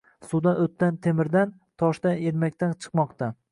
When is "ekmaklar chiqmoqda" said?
2.33-3.33